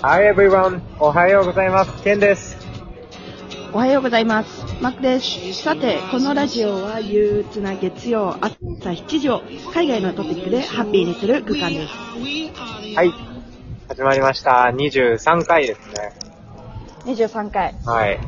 [0.00, 0.80] Hi everyone!
[1.00, 2.02] おはようございます。
[2.04, 2.56] ケンです。
[3.72, 4.64] おはようございます。
[4.80, 5.52] マックです。
[5.54, 8.56] さて、このラジオは憂鬱な月曜朝
[8.90, 9.42] 7時を
[9.74, 11.92] 海外のトピックでハッピーにする空間です。
[12.96, 13.12] はい。
[13.88, 14.70] 始まりました。
[14.72, 16.27] 23回ですね。
[17.08, 17.74] 23回。
[17.84, 18.20] はい。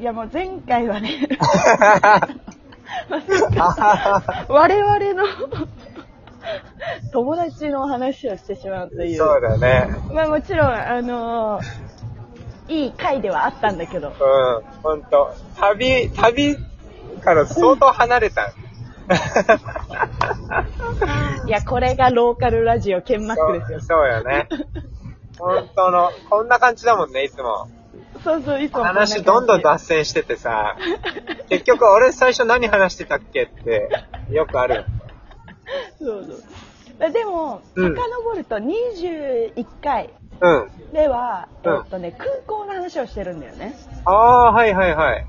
[0.00, 1.28] いやもう前回はね、
[4.48, 5.24] 我々の
[7.12, 9.16] 友達の話をしてしまうという。
[9.18, 9.88] そうだよね。
[10.12, 11.94] まあもちろん、あのー
[12.66, 14.14] いい回ではあったんだけど、うん。
[14.82, 15.34] ほんと。
[15.54, 16.56] 旅、旅
[17.22, 18.46] から相当離れた。
[21.46, 23.80] いや、これがローカルラジオケンマックですよ。
[23.82, 24.48] そうよね。
[25.38, 27.68] 本当の、こんな感じだもんね、いつも。
[28.24, 30.76] そうそう、いつも話どんどん脱線しててさ、
[31.50, 33.90] 結局俺最初何話してたっけって、
[34.30, 34.86] よくある。
[35.98, 37.12] そうそう。
[37.12, 40.70] でも、うん遡ると21回うん。
[40.92, 43.74] では、うんえっとね、空港の話をしてるんだよね。
[44.06, 45.26] ああ、はいはいはい。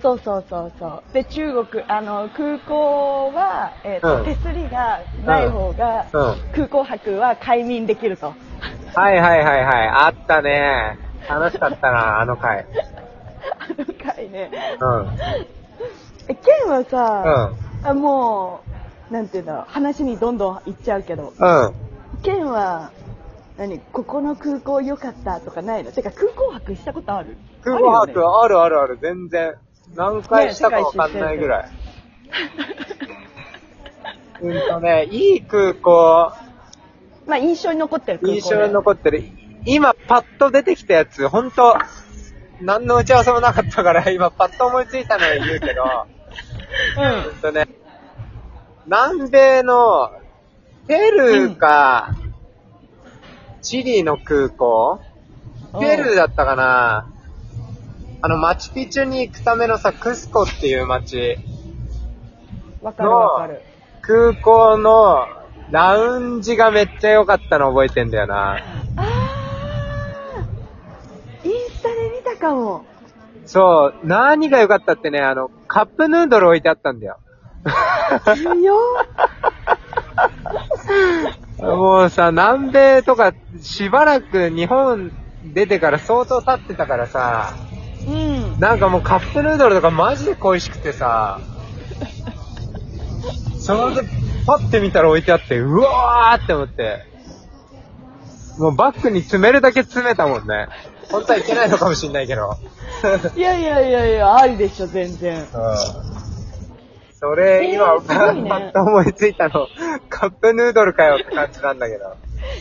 [0.00, 1.02] そうそうそうそう。
[1.12, 6.36] で、中国、あの、空港は、えっとうん手すりがない方が、うん。
[6.54, 8.34] 空港泊は快眠できると。
[8.94, 9.88] はいはいはいはい。
[9.88, 11.03] あったね。
[11.28, 12.60] 楽しかったな、あの回。
[12.60, 14.50] あの回ね。
[14.80, 15.08] うん。
[16.28, 17.88] え、ケンはうさ、ん。
[17.88, 18.60] あも
[19.10, 21.74] う、なんていうんだろう、話にどんどん行っちゃうけど、うん。
[22.22, 22.90] ケンは、
[23.56, 25.92] 何、ここの空港良かったとかないの？
[25.92, 27.36] てか空港泊したことある？
[27.62, 28.40] 空港泊？
[28.40, 29.54] あるあるある、全然。
[29.94, 31.68] 何回したかわかんないぐらい。
[34.42, 36.32] うんとね、いい空港、
[37.26, 39.22] まあ印象に残ってる空港印象に残ってる。
[39.66, 41.76] 今、パッと出てきたやつ、ほんと、
[42.60, 46.06] 何の打ち合わせもなかったから、 今、パッと思いついたのは言うけど、
[46.98, 47.68] うんうんとね、
[48.86, 50.12] 南米の、
[50.86, 52.14] ペルーか、
[53.62, 55.00] チリの空港
[55.80, 57.08] ペルーだったかな
[58.20, 61.38] あの、マチュピチュに行くためのさ、クスコっていう街、
[62.82, 63.62] わかるわかる。
[64.02, 65.26] 空港の
[65.70, 68.83] ラウンジがめっちゃ良かったの覚えてんだよな。
[72.44, 72.84] かも。
[73.46, 77.18] そう、何が良かったってね、あの、カップヌードル置いてあったんだよ。
[78.24, 78.76] 強
[81.76, 83.32] もうさ、南米とか
[83.62, 85.10] しばらく日本
[85.54, 87.54] 出てから相当経ってたからさ、
[88.06, 88.60] うん。
[88.60, 91.40] なんかもうカップヌードルとかマジで恋しくてさ、
[93.58, 94.02] それで
[94.46, 97.13] パッて見たら置いてあって、うわーって思って、
[98.58, 100.68] もうバッグに詰めるだけ詰めたもんね。
[101.10, 102.56] 本当はいけないのかもしんないけど。
[103.36, 105.44] いやいやいやいや、ありでしょ、全然。
[107.20, 109.66] それ、えー今、すごいねパッと思いついたの、
[110.08, 112.16] カップヌードルかよって感じなんだけど。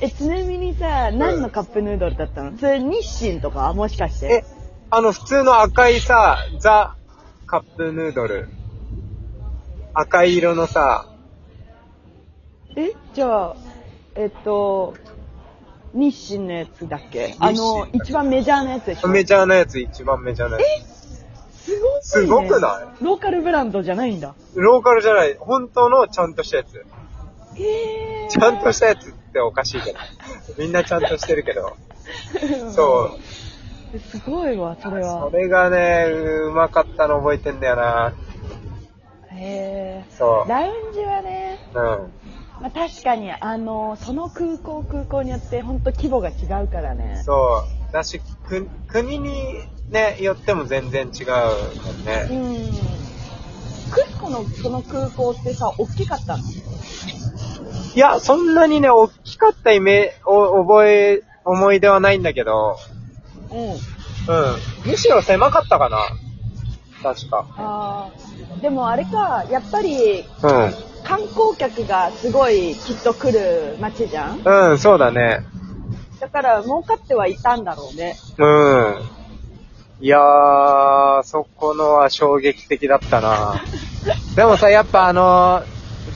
[0.00, 2.58] え、ちなみにさ、何のカップヌードルだったの？
[2.58, 3.72] それ日清とか？
[3.72, 4.44] もしかしえて。、
[4.90, 6.94] あの、普通の赤いさ、ザ・
[7.46, 8.48] カップヌードル。
[9.94, 11.06] 赤い色のさ、
[12.76, 13.56] えじゃあ、
[14.14, 14.94] えっと、
[15.94, 17.34] 日清のやつだっけ？
[17.38, 19.08] あの、一番メジャーなやつでしょ？
[19.08, 20.64] メジャーなやつ、一番メジャーなや
[21.60, 22.02] すごい、ね。
[22.02, 23.04] すごくない？
[23.04, 24.34] ローカルブランドじゃないんだ。
[24.52, 24.60] つ。
[24.60, 26.84] ローカルじゃない、本当のちゃんとしたやつ。
[27.56, 28.30] へー。
[28.30, 29.98] ちゃんとしたやつっておかしいけど。
[30.58, 31.76] みんなちゃんとしてるけど。
[32.74, 33.10] そ
[33.94, 33.96] う。
[33.96, 33.98] う。
[33.98, 35.36] すごいわ、それはそ。
[35.36, 38.12] れがね、うまかったの覚えてんだよな。
[39.32, 40.48] へそー。
[40.48, 41.78] ラウンジはね、う。
[41.78, 42.12] うん。
[42.60, 47.22] まあ、確かに、あの、その空港空港によって本当規模が違うからね。
[47.24, 47.92] そう。
[47.92, 49.54] だし、く、国に
[49.90, 51.26] ね、よっても全然違う
[51.82, 52.68] もんうね。
[52.68, 52.72] ん。
[53.90, 56.42] クスコのその空港ってさ、大きかったの？
[57.94, 62.76] いや、そんなにね、大きかったイメお覚え、思い出はないんだけど、
[63.50, 63.58] うん。
[63.70, 63.78] うん。
[64.84, 65.98] むしろ狭かったかな。
[67.02, 67.46] 確か。
[67.56, 70.24] あーでもあれか、やっぱりう
[71.08, 74.40] 観光客がすごいきっと来る街じゃん？
[74.40, 74.70] ん。
[74.70, 75.40] うん、そうだね。
[76.20, 78.16] だから儲かってはいたんだろうね。
[78.36, 78.94] うん。
[80.00, 83.54] いやー、そこのは衝撃的だったな。
[84.36, 85.62] でもさ、やっぱあの、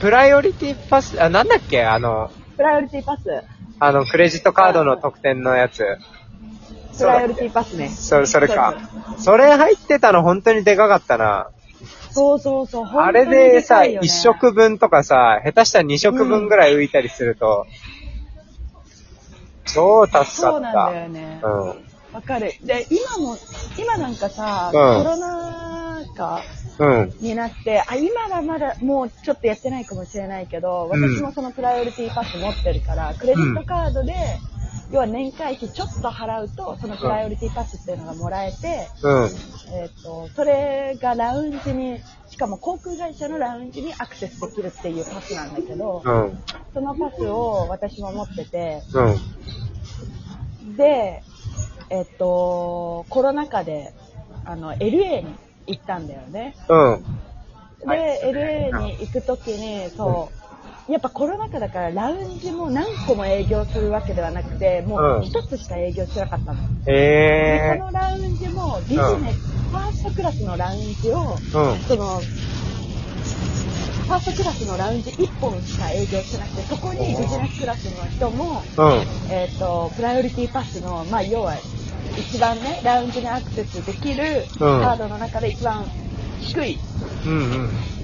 [0.00, 1.84] プライオリティパス、あ、なんだっけ？
[1.84, 3.20] あの、プライオリティパス？
[3.80, 5.84] あの、クレジットカードの特典のやつ。
[6.96, 7.88] プライオリティパスね。
[7.88, 8.74] それ、それか。
[9.18, 11.48] それ入ってたの本当にでかかったな。
[12.10, 12.86] そうそうそう。
[12.86, 17.66] あれでさ、一一食分とかさ、下手したら二食分ぐらい浮いたりすると、
[19.66, 20.30] 超助かった。
[20.30, 21.40] そうなんだよね。
[21.42, 21.88] うん。
[22.12, 22.52] わかる。
[22.64, 23.36] で、今も、
[23.78, 26.42] 今なんかさ、うんコロナ禍
[26.78, 27.12] うん。
[27.20, 34.14] になって、あ、今はまだもうちょっとやってないかもしれないけど、うん私もそのプライオリティパス持ってるから、クレジットカードで、
[34.90, 39.30] 要は年会費ちょっと払うと、そのプライオリティパスっていうのがもらえて、うん。
[39.70, 42.00] えっ、と、それがラウンジに、
[42.30, 46.42] しかも航空会社のラウンジにアクセスできるっていうパスなんだけど、うん。
[46.72, 49.02] そのパスを私も持ってて、う
[50.72, 50.76] ん。
[50.76, 51.22] で、
[51.90, 53.92] えっ、と、コロナ禍で、
[54.46, 55.36] あの、LA に
[55.66, 56.56] 行ったんだよね。
[56.68, 57.04] うん。
[57.80, 60.47] で、はい LA に行くときに、そう、
[60.88, 66.58] やっぱコロナ禍だからラウンジも何個も営業するわけではなくて、もう一つしか営業してなかったの。
[66.84, 71.36] で、えそのラウンジもビジネス、うんファーストクラスのラウンジを。
[71.36, 79.04] その、ファーストクラスのラウンジ1本しか営業してなくて、そこにビジネスクラスの人も、うん。
[79.30, 81.54] えっ、と、プライオリティパスの、まあ、要は、
[82.16, 85.84] 一番ね、ラウンジにアクセスできるカードの中で一番
[86.40, 86.78] 低い
[87.26, 87.97] うんうん。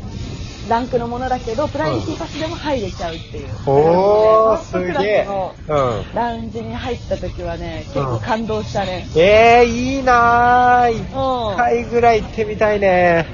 [0.69, 3.49] ランクのものだけど、プライオリティパスでも入れちゃうっていう。
[3.67, 5.27] おー、すファーストクラげえ
[5.69, 6.15] うん。
[6.15, 9.07] ラウンジに入った時はね、結構感動したね。
[9.15, 10.93] えー、いいなー。
[10.93, 11.57] 一うん。
[11.57, 13.27] 回ぐらい行ってみたいね。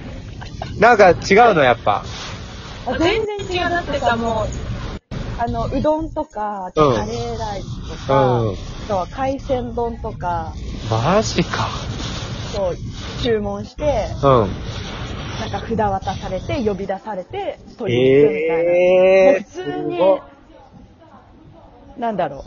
[0.79, 1.17] なんか違う
[1.55, 2.05] の、やっぱ。
[2.87, 3.71] あ全然違う。
[3.71, 4.49] だってさ、もう、
[5.38, 10.53] あの、うどんとか、あとカレーライスとか、うんあとは海鮮丼とか、
[10.91, 11.69] マジか。
[12.53, 12.76] そう、
[13.23, 14.49] 注文して、うん。
[15.40, 18.54] なんか札渡されて、呼び出されて、取りに行くみたいな。
[18.54, 19.42] もうえー。
[19.42, 20.20] 普通に
[22.00, 22.44] なんだろ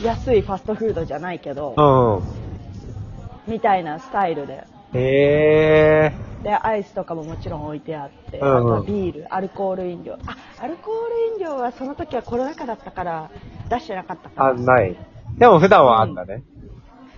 [0.00, 3.52] う、安いファストフードじゃないけど、うん。
[3.52, 4.64] みたいなスタイルで。
[4.94, 6.12] え
[6.42, 10.18] で、アイスとかももちろん置いてあって、うんうんあとはビール、アルコール飲料。
[10.26, 13.30] あ、アルコール飲料はその時はコロナ禍だったから
[13.70, 14.32] 出してなかったー。
[14.32, 14.54] あ、から。
[14.54, 14.96] ない。
[15.38, 16.42] でも普段はあんだね。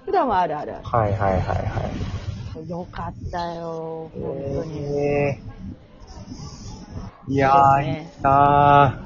[0.04, 0.74] 普段はあるある。
[0.82, 2.70] はいはいはいはい。
[2.70, 4.10] よかったよ。
[7.28, 9.02] いやー、いいな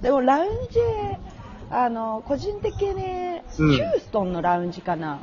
[0.00, 0.80] でもラウンジ、
[1.70, 5.20] あの、個人的に、うんヒューストンのラウンジかな、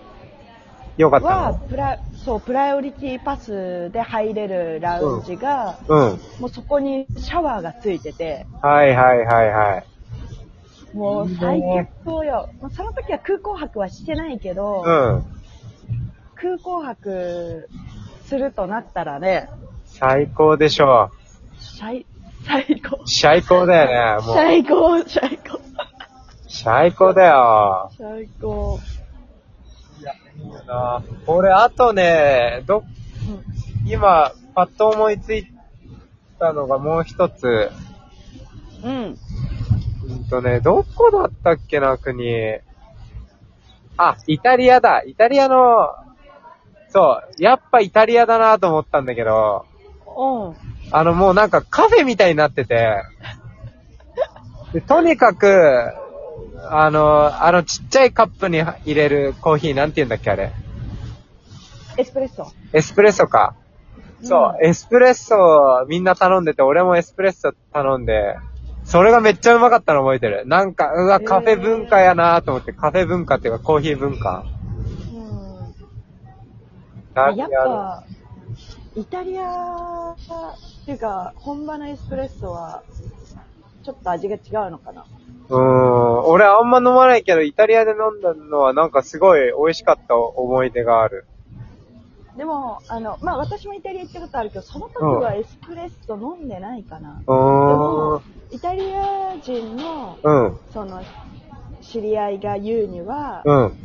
[0.98, 1.02] ー。
[1.02, 6.20] よかったはのプラ、そう、プライオリティパスで入れるラウンジが、うん。
[6.40, 10.98] もうそこにシャワーがついてて、はいはいはいはい。
[10.98, 11.62] もう最
[12.06, 12.50] 高よ。
[12.62, 15.24] まあその時は空港泊はしてないけど、うん。
[16.36, 17.70] 空港泊
[18.26, 19.50] するとなったらね、
[19.86, 21.12] 最高でしょ
[21.58, 22.06] 最、
[22.52, 22.98] 最高。
[22.98, 23.08] う。
[23.08, 24.26] 最高だよね。
[24.26, 25.62] もう、最高、最高。
[26.48, 27.92] 最高だよ。
[27.98, 28.80] 最高。
[30.38, 32.84] いいよな俺、あとね、ど、
[33.86, 35.48] 今、パッと思いつい
[36.40, 37.72] たのがもう一つ。
[38.84, 38.92] うん。
[38.92, 39.18] うん。
[40.10, 42.60] うんとね、どこだったっけな、国。
[43.98, 45.04] あ、イタリアだ。
[45.04, 45.90] イタリアの、
[46.90, 49.66] そう、やっぱイタリアだなと思ったんだけど、
[50.18, 50.71] うん。
[50.92, 53.04] あのもうなんかカフェみたいになってて、
[54.74, 55.94] でとにかく、
[56.70, 60.52] あの、あのちっちゃいカップに入れるコーヒーなんて言うんだっけあれ。
[61.98, 62.52] エスプレッソ。
[62.74, 63.56] エスプレッソか。
[64.24, 68.38] そう、エスプレッソをみんな頼んでて、俺もエスプレッソ頼んで、
[68.84, 70.44] それがめっちゃうまかったの覚えてる。
[70.46, 74.46] なんか、うわ、カフェ文化やなと思って、カフェ文化っていうかコーヒー文化。
[75.14, 75.76] うん。
[77.14, 78.04] なんやっぱ、
[78.96, 80.16] イタリアっ
[80.86, 82.84] ていうか、本場のエスプレッソは、
[83.84, 85.06] ちょっと味が違うのかな？
[85.50, 91.26] うーん、俺あんま飲まないけど、イタリアで飲んだのはなんかすごい美味しかった思い出がある。
[92.38, 97.22] でも、あの、まあ、私もイタリア行ったことあるけど、その時はエスプレッソ飲んでないかな。
[97.28, 98.22] うーん、
[98.52, 101.04] イタリア人の、うん、その、
[101.82, 103.78] 知り合いが言うには、うん。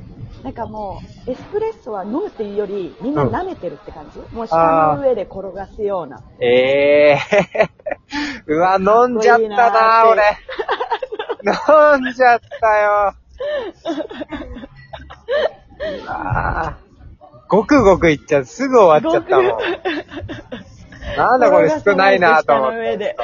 [0.43, 6.21] なんかもう、エスプレッソは飲むっていうより、みんな舐めてるって感じ、もう下の上で転がすような。
[6.41, 7.69] ええー。
[8.47, 10.23] うわ、飲んじゃったな俺。
[11.45, 13.15] 飲んじゃったよ。
[16.03, 16.87] うわー
[17.49, 18.45] ごくごくいっちゃう。
[18.45, 19.61] すぐ終わっちゃったもん。
[21.17, 23.17] なんだこれ少ないなと思って。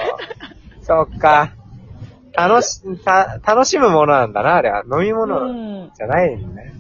[0.83, 1.52] そっか。
[2.35, 4.85] 楽し、た、楽しむものなんだな、あれは。
[4.90, 5.90] 飲み物うん。
[5.95, 6.73] じゃないのね。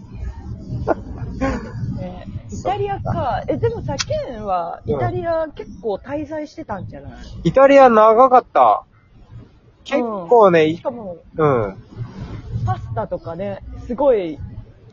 [1.50, 3.42] ねイタリアか。
[3.48, 7.12] え、でもさ、ケンは、イタリア結構滞在してたんじゃない？
[7.44, 8.84] イタリア長かった。
[9.84, 11.76] 結構ね、いしかも、うん。
[12.66, 14.38] パスタとかね、すごい、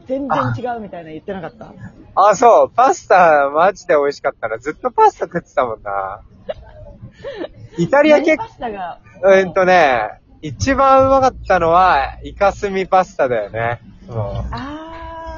[0.07, 1.73] 全然違うみたいな言ってなかった？
[2.15, 2.75] あ、そう。
[2.75, 4.57] パスタ、マジで美味しかったな。
[4.57, 6.21] ずっとパスタ食ってたもんな。
[7.77, 13.81] イタリア結何パスタが、うんとね、一番うまかったのは、イカスミパスタだよね。
[14.07, 14.55] もう。
[14.55, 14.88] あ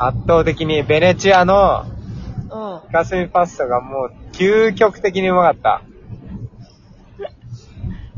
[0.05, 1.85] 圧倒的にベネチアの
[2.49, 2.89] うん。
[2.89, 5.81] イカスミパスタがもう究極的にうまかった。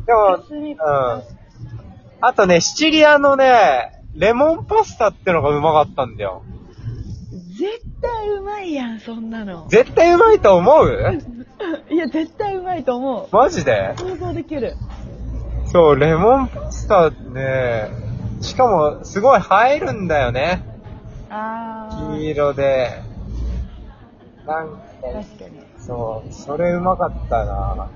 [0.06, 1.22] でも、うんパ。
[2.22, 6.44] あとね、シチリアのね、レモンパスタってのがうまかったんだよ。
[7.58, 9.68] 絶対うまいやん、そんなの。
[9.70, 11.20] 絶対うまいと思う？
[11.94, 13.94] いや、絶対うまいと思マジで？
[13.96, 14.00] う。
[14.00, 14.76] 想像できる。
[15.72, 17.90] そう、レモンパスタね、
[18.42, 20.73] しかもすごい映えるんだよね。
[21.36, 22.30] あ黄ー。
[22.32, 23.02] 色で。
[24.46, 25.62] なんか、確かに。
[25.78, 27.88] そう、それうまかったな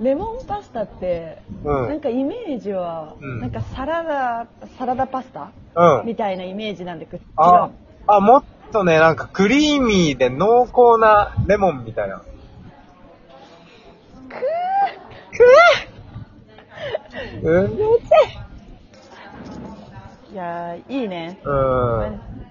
[0.00, 1.88] レモンパスタって、うん。
[1.88, 4.46] なんかイメージは、うんなんかサラダ、
[4.78, 6.06] サラダパスタうん。
[6.06, 7.70] みたいなイメージなんでくっあ、
[8.06, 12.18] あ、もっとね、なんかクリーミーで濃厚なレモンみたいな。
[12.18, 17.72] くぅうん
[20.32, 21.38] いやー、いいね。
[21.44, 22.41] うん。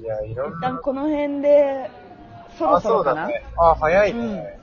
[0.00, 0.58] いや、いろんな。
[0.58, 1.90] 一旦この辺で、
[2.56, 3.42] そろあ、そろかだね。
[3.58, 4.58] あ、早いね。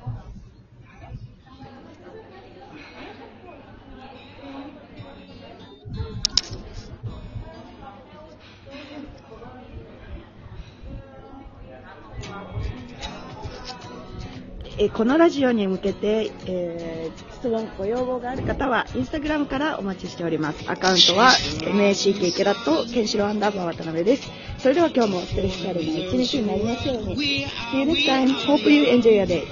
[14.77, 20.63] えーこのラジオに向けて、えー質問、ご要望がある方は、インスタグラムからお待ちしております。
[20.69, 24.29] アカウントは、MACK ケラット、ケンシロアンダーバー渡辺です。
[24.57, 27.15] それでは今日もスペシャルな一日になりますように。
[27.15, 28.33] See you next time.
[28.47, 29.43] Hope you enjoy your day.